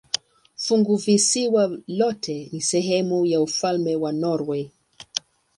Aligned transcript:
Funguvisiwa 0.55 1.77
lote 1.87 2.49
ni 2.51 2.61
sehemu 2.61 3.25
ya 3.25 3.41
ufalme 3.41 3.95
wa 3.95 4.11
Norwei. 4.11 4.71